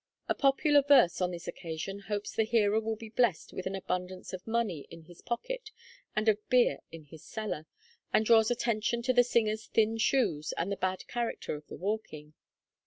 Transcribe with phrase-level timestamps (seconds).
[0.27, 4.33] A popular verse on this occasion hopes the hearer will be blessed with an abundance
[4.33, 5.69] of money in his pocket
[6.15, 7.67] and of beer in his cellar,
[8.11, 12.33] and draws attention to the singers' thin shoes and the bad character of the walking.